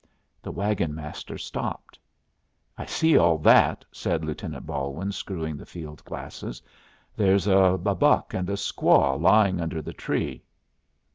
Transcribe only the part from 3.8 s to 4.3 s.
said